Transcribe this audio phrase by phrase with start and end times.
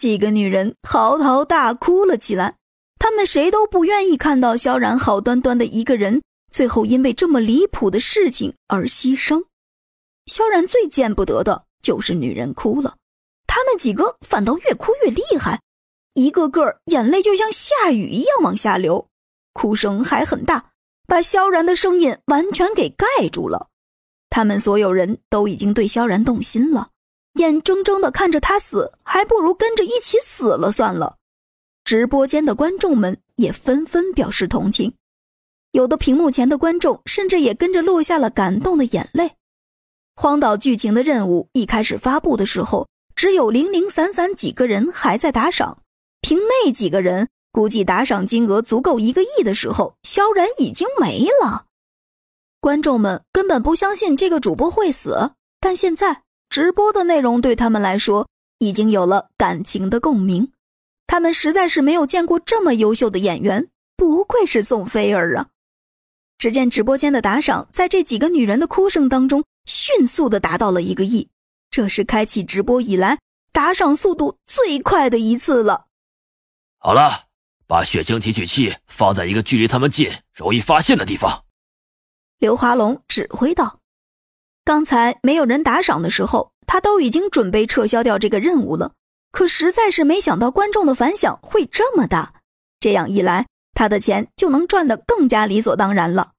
[0.00, 2.54] 几个女人嚎啕大哭了起来。
[2.98, 9.44] 她们谁都不愿意看到萧然好端端的一个人，最后因为这么离谱的事情而牺牲。
[10.24, 12.96] 萧然最见不得的就是女人哭了，
[13.46, 15.60] 她们几个反倒越哭越厉害，
[16.14, 19.08] 一个个眼泪就像下雨一样往下流，
[19.52, 20.70] 哭声还很大，
[21.06, 23.68] 把萧然的声音完全给盖住了。
[24.30, 26.88] 他们所有人都已经对萧然动心了。
[27.34, 31.16] 眼睁睁的看着他死，还不如跟着一起死了算了。
[31.84, 34.94] 直播间的观众们也纷纷表示同情，
[35.72, 39.36] 有的屏幕前的观众甚至也跟着落下了感动的眼泪。
[40.16, 45.78] 荒岛剧情的任务一开始发布的时候，只有零零散散几个人还在打赏，
[46.20, 51.66] 凭那几个人，估计打赏金额足够一个亿的时候，萧然已经没了。
[52.60, 56.24] 观众们根本不相信这个主播会死，但现在。
[56.50, 58.28] 直播的内容对他们来说
[58.58, 60.50] 已经有了感情的共鸣，
[61.06, 65.50] 他们实在是没有见过这么优秀的演员，不愧是宋菲儿啊！
[66.38, 71.28] 只见直播间的打赏在这几个女人的哭声当中迅速的达到了一个亿，
[71.70, 73.20] 这是开启直播以来
[73.52, 75.86] 打赏速度最快的一次了。
[76.78, 77.28] 好了，
[77.68, 81.44] 把血清提取器放在一个距离他们近、容易发现的地方。
[82.38, 83.79] 刘华龙指挥道。
[84.70, 88.92] 刚才没有人打赏的时候，他都已经准备撤销掉这个任务了。
[89.32, 92.34] 可实在是没想到观众的反响会这么大，
[92.78, 96.34] 这样一来，他的钱就能赚得更加理所当然了。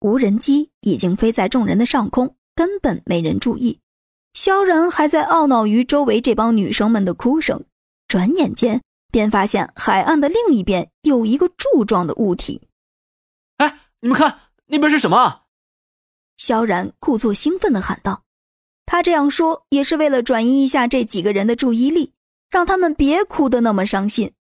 [0.00, 3.78] 无人机已经飞在众人的上空，根本没人注意。
[4.34, 7.64] 萧然还在懊恼于周围这帮女生们的哭声，
[8.08, 12.60] 转眼间便发现海岸的另一边有一个柱状的物体。
[13.58, 15.41] 哎，你们看那边是什么？
[16.44, 18.24] 萧然故作兴奋地喊道
[18.84, 22.14] ：“他这样说也是为了转移一下这几个人的注意力，
[22.50, 24.32] 让他们别哭得那么伤心。”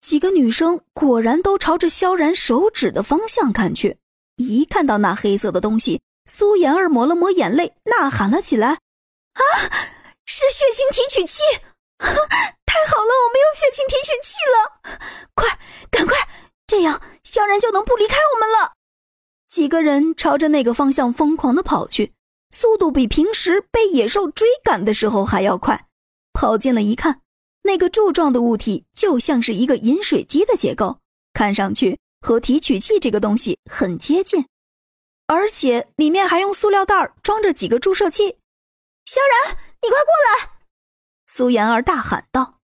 [0.00, 3.98] 几个女生果然都朝着萧然手指的方向看去，
[4.36, 8.68] 一看到那黑色的东西，苏妍儿抹了抹眼泪，呐喊了起来
[9.36, 9.42] ：“啊，
[10.24, 11.42] 是血清提取器！
[12.00, 14.80] 太好了，我们有血清提取器了！
[15.34, 15.58] 快，
[15.90, 16.16] 赶快，
[16.66, 18.72] 这样萧然就能不离开我们了。”
[19.58, 22.12] 几个人朝着那个方向疯狂的跑去，
[22.48, 25.88] 速度比平时被野兽追赶的时候还要快。
[26.32, 27.22] 跑近了一看，
[27.62, 31.00] 那个柱状的物体就像是一个饮水机的结构，
[31.32, 34.46] 看上去和提取器这个东西很接近，
[35.26, 38.38] 而且里面还用塑料袋装着几个注射器。
[39.06, 40.52] 萧然，你快过来！
[41.26, 42.60] 苏妍儿大喊道。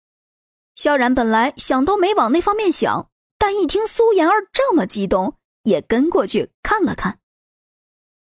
[0.76, 3.10] 萧然本来想都没往那方面想，
[3.40, 5.38] 但一听苏妍儿这么激动。
[5.64, 7.23] 也跟过去看了看。